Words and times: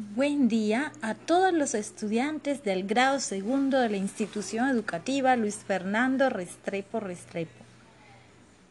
Buen 0.00 0.46
día 0.46 0.92
a 1.02 1.14
todos 1.14 1.52
los 1.52 1.74
estudiantes 1.74 2.62
del 2.62 2.86
grado 2.86 3.18
segundo 3.18 3.80
de 3.80 3.88
la 3.88 3.96
institución 3.96 4.68
educativa 4.68 5.34
Luis 5.34 5.56
Fernando 5.56 6.30
Restrepo 6.30 7.00
Restrepo. 7.00 7.64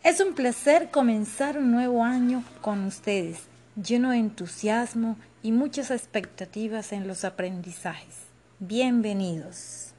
Es 0.05 0.21
un 0.21 0.36
placer 0.36 0.90
comenzar 0.90 1.58
un 1.58 1.70
nuevo 1.70 2.05
año 2.05 2.46
con 2.62 2.86
ustedes, 2.86 3.40
lleno 3.76 4.12
de 4.12 4.20
entusiasmo 4.20 5.18
y 5.44 5.52
muchas 5.52 5.92
expectativas 5.92 6.93
en 6.93 7.09
los 7.09 7.25
aprendizajes. 7.25 8.16
Bienvenidos. 8.59 9.89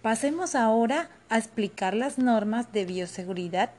Pasemos 0.00 0.54
ahora 0.54 1.10
a 1.28 1.36
explicar 1.36 1.92
las 1.92 2.16
normas 2.16 2.72
de 2.72 2.86
bioseguridad 2.86 3.72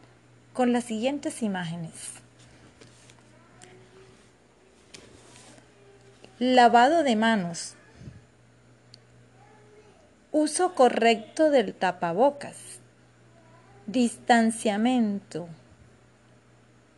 con 0.53 0.73
las 0.73 0.83
siguientes 0.83 1.41
imágenes. 1.41 2.20
Lavado 6.43 7.03
de 7.03 7.15
manos. 7.15 7.75
Uso 10.31 10.73
correcto 10.73 11.51
del 11.51 11.75
tapabocas. 11.75 12.79
Distanciamiento. 13.85 15.47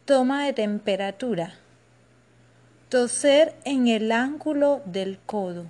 Toma 0.05 0.45
de 0.45 0.53
temperatura. 0.53 1.55
Toser 2.87 3.53
en 3.65 3.89
el 3.89 4.13
ángulo 4.13 4.81
del 4.85 5.19
codo. 5.25 5.65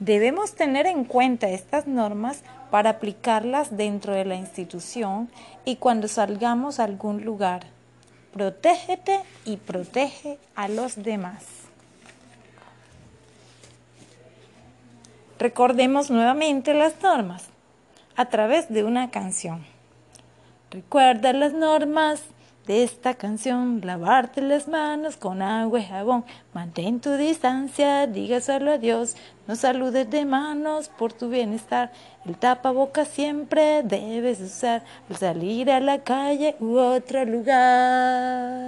Debemos 0.00 0.54
tener 0.54 0.84
en 0.84 1.06
cuenta 1.06 1.48
estas 1.48 1.86
normas 1.86 2.42
para 2.70 2.90
aplicarlas 2.90 3.74
dentro 3.74 4.12
de 4.12 4.26
la 4.26 4.34
institución 4.34 5.30
y 5.64 5.76
cuando 5.76 6.08
salgamos 6.08 6.78
a 6.78 6.84
algún 6.84 7.24
lugar. 7.24 7.79
Protégete 8.32 9.20
y 9.44 9.56
protege 9.56 10.38
a 10.54 10.68
los 10.68 11.02
demás. 11.02 11.44
Recordemos 15.38 16.10
nuevamente 16.10 16.74
las 16.74 17.00
normas 17.02 17.44
a 18.14 18.26
través 18.26 18.68
de 18.68 18.84
una 18.84 19.10
canción. 19.10 19.64
Recuerda 20.70 21.32
las 21.32 21.54
normas 21.54 22.22
de 22.66 22.82
esta 22.84 23.14
canción, 23.14 23.80
lavarte 23.82 24.40
las 24.42 24.68
manos 24.68 25.16
con 25.16 25.42
agua 25.42 25.80
y 25.80 25.84
jabón, 25.84 26.24
mantén 26.52 27.00
tu 27.00 27.12
distancia, 27.16 28.06
diga 28.06 28.40
solo 28.40 28.72
adiós, 28.72 29.16
no 29.46 29.56
saludes 29.56 30.08
de 30.10 30.24
manos 30.24 30.88
por 30.88 31.12
tu 31.12 31.28
bienestar, 31.28 31.90
el 32.26 32.36
tapaboca 32.36 33.04
siempre 33.04 33.82
debes 33.82 34.40
usar 34.40 34.84
al 35.08 35.16
salir 35.16 35.70
a 35.70 35.80
la 35.80 36.04
calle 36.04 36.56
u 36.60 36.76
otro 36.76 37.24
lugar. 37.24 38.60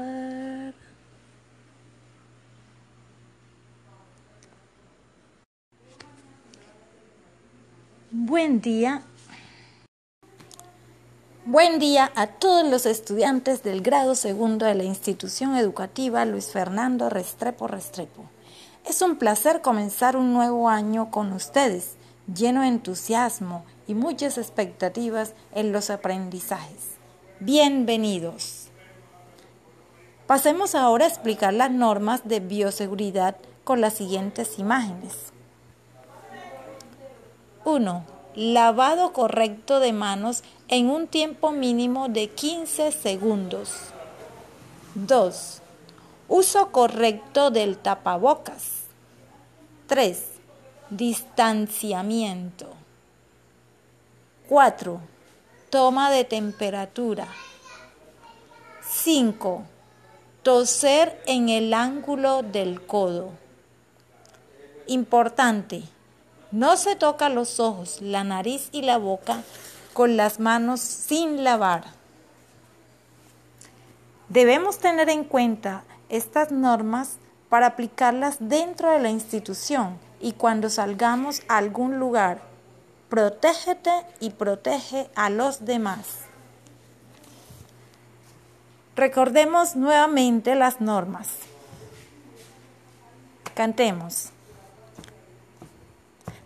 Buen 8.10 8.60
día 8.60 9.02
Buen 11.52 11.78
día 11.78 12.10
a 12.14 12.28
todos 12.28 12.66
los 12.66 12.86
estudiantes 12.86 13.62
del 13.62 13.82
grado 13.82 14.14
segundo 14.14 14.64
de 14.64 14.74
la 14.74 14.84
institución 14.84 15.54
educativa 15.54 16.24
Luis 16.24 16.50
Fernando 16.50 17.10
Restrepo 17.10 17.66
Restrepo. 17.66 18.24
Es 18.86 19.02
un 19.02 19.16
placer 19.16 19.60
comenzar 19.60 20.16
un 20.16 20.32
nuevo 20.32 20.70
año 20.70 21.10
con 21.10 21.30
ustedes, 21.34 21.96
lleno 22.34 22.62
de 22.62 22.68
entusiasmo 22.68 23.66
y 23.86 23.92
muchas 23.92 24.38
expectativas 24.38 25.34
en 25.54 25.72
los 25.72 25.90
aprendizajes. 25.90 26.92
Bienvenidos. 27.38 28.68
Pasemos 30.26 30.74
ahora 30.74 31.04
a 31.04 31.08
explicar 31.08 31.52
las 31.52 31.70
normas 31.70 32.26
de 32.26 32.40
bioseguridad 32.40 33.36
con 33.62 33.82
las 33.82 33.92
siguientes 33.92 34.58
imágenes. 34.58 35.34
1 37.66 38.22
lavado 38.34 39.12
correcto 39.12 39.80
de 39.80 39.92
manos 39.92 40.42
en 40.72 40.88
un 40.88 41.06
tiempo 41.06 41.50
mínimo 41.52 42.08
de 42.08 42.30
15 42.30 42.92
segundos. 42.92 43.68
2. 44.94 45.60
Uso 46.28 46.72
correcto 46.72 47.50
del 47.50 47.76
tapabocas. 47.76 48.84
3. 49.86 50.24
Distanciamiento. 50.88 52.70
4. 54.48 54.98
Toma 55.68 56.10
de 56.10 56.24
temperatura. 56.24 57.28
5. 58.82 59.64
Toser 60.42 61.22
en 61.26 61.50
el 61.50 61.74
ángulo 61.74 62.42
del 62.42 62.80
codo. 62.86 63.28
Importante. 64.86 65.82
No 66.50 66.78
se 66.78 66.96
toca 66.96 67.28
los 67.28 67.60
ojos, 67.60 68.00
la 68.00 68.24
nariz 68.24 68.70
y 68.72 68.80
la 68.80 68.96
boca 68.96 69.42
con 69.92 70.16
las 70.16 70.40
manos 70.40 70.80
sin 70.80 71.44
lavar. 71.44 71.84
Debemos 74.28 74.78
tener 74.78 75.10
en 75.10 75.24
cuenta 75.24 75.84
estas 76.08 76.50
normas 76.50 77.16
para 77.48 77.66
aplicarlas 77.66 78.36
dentro 78.40 78.90
de 78.90 78.98
la 78.98 79.10
institución 79.10 79.98
y 80.20 80.32
cuando 80.32 80.70
salgamos 80.70 81.42
a 81.48 81.58
algún 81.58 81.98
lugar. 81.98 82.40
Protégete 83.10 83.90
y 84.20 84.30
protege 84.30 85.10
a 85.14 85.28
los 85.28 85.66
demás. 85.66 86.06
Recordemos 88.96 89.76
nuevamente 89.76 90.54
las 90.54 90.80
normas. 90.80 91.28
Cantemos. 93.54 94.30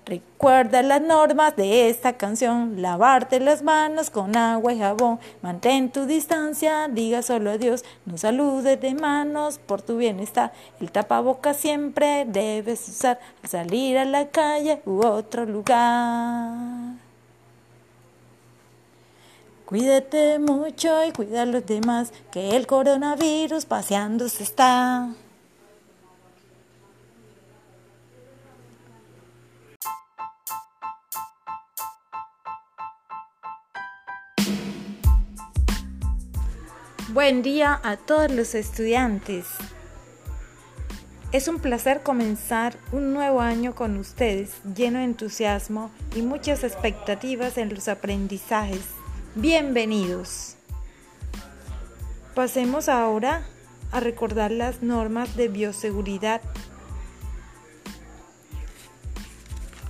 Recuerda 0.07 0.85
las 0.85 1.03
normas 1.03 1.57
de 1.57 1.89
esta 1.89 2.13
canción, 2.13 2.81
lavarte 2.81 3.41
las 3.41 3.65
manos 3.65 4.09
con 4.09 4.37
agua 4.37 4.73
y 4.73 4.79
jabón, 4.79 5.19
mantén 5.43 5.91
tu 5.91 6.07
distancia, 6.07 6.87
diga 6.87 7.23
solo 7.23 7.51
adiós, 7.51 7.85
no 8.05 8.17
saludes 8.17 8.81
de 8.81 8.95
manos 8.95 9.59
por 9.59 9.83
tu 9.83 9.97
bienestar, 9.97 10.53
el 10.79 10.93
tapaboca 10.93 11.55
siempre 11.55 12.25
debes 12.25 12.89
usar 12.89 13.19
al 13.43 13.51
salir 13.51 13.99
a 13.99 14.05
la 14.05 14.29
calle 14.29 14.81
u 14.87 15.05
otro 15.05 15.45
lugar. 15.45 16.55
Cuídate 19.65 20.39
mucho 20.39 21.05
y 21.05 21.11
cuida 21.11 21.43
a 21.43 21.47
los 21.47 21.67
demás, 21.67 22.13
que 22.31 22.51
el 22.51 22.69
coronavirus 22.69 23.67
paseándose 23.67 24.45
está. 24.45 25.09
Buen 37.17 37.41
día 37.41 37.81
a 37.83 37.97
todos 37.97 38.31
los 38.31 38.55
estudiantes. 38.55 39.47
Es 41.33 41.49
un 41.49 41.61
placer 41.61 42.03
comenzar 42.03 42.77
un 42.93 43.15
nuevo 43.15 43.41
año 43.41 43.75
con 43.75 43.97
ustedes, 43.97 44.51
lleno 44.77 44.99
de 44.99 45.07
entusiasmo 45.07 45.91
y 46.15 46.21
muchas 46.21 46.63
expectativas 46.63 47.57
en 47.57 47.75
los 47.75 47.89
aprendizajes. 47.89 48.83
Bienvenidos. 49.35 50.57
Pasemos 52.35 52.91
ahora 52.91 53.47
a 53.93 54.01
recordar 54.01 54.51
las 54.51 54.83
normas 54.83 55.37
de 55.37 55.49
bioseguridad. 55.49 56.43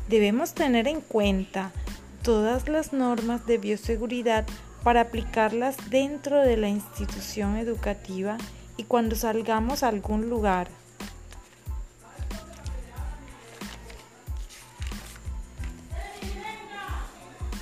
Debemos 0.08 0.54
tener 0.54 0.86
en 0.86 1.00
cuenta 1.00 1.72
todas 2.22 2.68
las 2.68 2.92
normas 2.92 3.46
de 3.46 3.58
bioseguridad 3.58 4.46
para 4.86 5.00
aplicarlas 5.00 5.76
dentro 5.90 6.42
de 6.42 6.56
la 6.56 6.68
institución 6.68 7.56
educativa 7.56 8.38
y 8.76 8.84
cuando 8.84 9.16
salgamos 9.16 9.82
a 9.82 9.88
algún 9.88 10.30
lugar. 10.30 10.68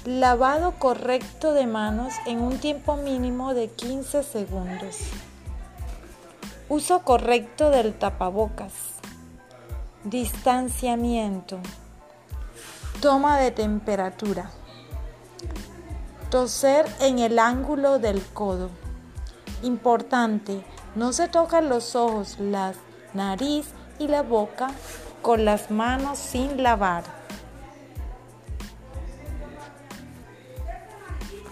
Lavado 0.05 0.73
correcto 0.73 1.55
de 1.55 1.67
manos 1.67 2.13
en 2.27 2.43
un 2.43 2.59
tiempo 2.59 2.97
mínimo 2.97 3.55
de 3.55 3.69
15 3.69 4.23
segundos. 4.23 4.99
Uso 6.69 7.05
correcto 7.05 7.71
del 7.71 7.95
tapabocas. 7.95 8.75
Distanciamiento. 10.05 11.59
Toma 13.01 13.39
de 13.39 13.51
temperatura. 13.51 14.51
Toser 16.35 16.85
en 16.99 17.21
el 17.21 17.39
ángulo 17.39 18.01
del 18.01 18.21
codo. 18.21 18.69
Importante, 19.63 20.65
no 20.97 21.13
se 21.13 21.29
tocan 21.29 21.69
los 21.69 21.95
ojos, 21.95 22.41
la 22.41 22.75
nariz 23.13 23.69
y 24.01 24.09
la 24.09 24.23
boca 24.23 24.73
con 25.23 25.45
las 25.45 25.71
manos 25.71 26.19
sin 26.19 26.61
lavar. 26.61 27.05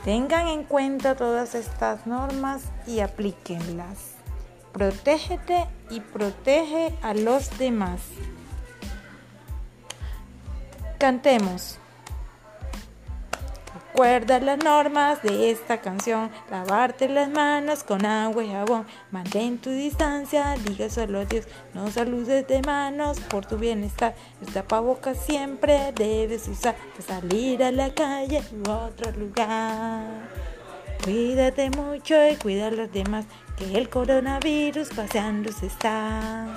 Tengan 0.05 0.49
en 0.49 0.65
cuenta 0.65 1.15
todas 1.15 1.55
estas 1.55 2.05
normas 2.05 2.63
y 2.85 2.99
aplíquenlas. 2.99 4.15
Protégete 4.73 5.69
y 5.91 6.01
protege 6.01 6.93
a 7.03 7.15
los 7.15 7.57
demás. 7.57 8.01
Cantemos. 10.99 11.79
Recuerda 14.03 14.41
las 14.41 14.59
normas 14.59 15.23
de 15.23 15.53
esta 15.53 15.81
canción. 15.81 16.29
Lavarte 16.51 17.09
las 17.09 17.31
manos 17.31 17.85
con 17.85 18.05
agua 18.05 18.43
y 18.43 18.51
jabón. 18.51 18.85
Mantén 19.13 19.59
tu 19.59 19.71
distancia, 19.71 20.57
diga 20.65 20.91
solo 20.91 21.21
adiós. 21.21 21.47
No 21.73 21.89
saludes 21.89 22.49
de 22.49 22.63
manos 22.63 23.21
por 23.21 23.47
tu 23.47 23.59
bienestar. 23.59 24.17
El 24.41 24.53
tapabocas 24.53 25.19
siempre 25.25 25.93
debes 25.95 26.49
usar 26.49 26.75
para 26.75 27.21
salir 27.21 27.63
a 27.63 27.71
la 27.71 27.95
calle 27.95 28.43
u 28.51 28.69
otro 28.69 29.13
lugar. 29.13 30.29
Cuídate 31.05 31.71
mucho 31.71 32.17
y 32.27 32.35
cuida 32.35 32.67
a 32.67 32.71
los 32.73 32.91
demás, 32.91 33.25
que 33.57 33.79
el 33.79 33.89
coronavirus 33.89 34.89
paseándose 34.89 35.67
está. 35.67 36.49